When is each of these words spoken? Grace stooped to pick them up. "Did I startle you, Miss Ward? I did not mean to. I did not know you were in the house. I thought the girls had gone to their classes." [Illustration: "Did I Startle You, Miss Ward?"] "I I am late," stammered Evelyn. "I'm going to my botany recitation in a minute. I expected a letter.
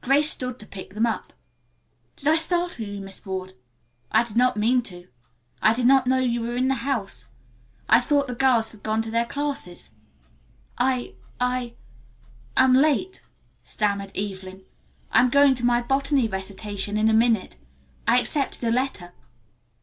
Grace 0.00 0.30
stooped 0.30 0.60
to 0.60 0.66
pick 0.66 0.94
them 0.94 1.04
up. 1.04 1.34
"Did 2.16 2.26
I 2.28 2.38
startle 2.38 2.86
you, 2.86 3.02
Miss 3.02 3.26
Ward? 3.26 3.52
I 4.10 4.24
did 4.24 4.34
not 4.34 4.56
mean 4.56 4.80
to. 4.84 5.08
I 5.60 5.74
did 5.74 5.86
not 5.86 6.06
know 6.06 6.16
you 6.20 6.40
were 6.40 6.54
in 6.56 6.68
the 6.68 6.76
house. 6.88 7.26
I 7.86 8.00
thought 8.00 8.28
the 8.28 8.34
girls 8.34 8.72
had 8.72 8.82
gone 8.82 9.02
to 9.02 9.10
their 9.10 9.26
classes." 9.26 9.90
[Illustration: 10.80 11.02
"Did 11.02 11.14
I 11.38 11.58
Startle 11.66 11.66
You, 11.66 11.66
Miss 11.66 11.66
Ward?"] 11.66 12.42
"I 12.56 12.56
I 12.56 12.64
am 12.64 12.72
late," 12.74 13.22
stammered 13.62 14.16
Evelyn. 14.16 14.64
"I'm 15.12 15.28
going 15.28 15.54
to 15.56 15.66
my 15.66 15.82
botany 15.82 16.28
recitation 16.28 16.96
in 16.96 17.10
a 17.10 17.12
minute. 17.12 17.56
I 18.06 18.20
expected 18.20 18.64
a 18.64 18.70
letter. 18.70 19.12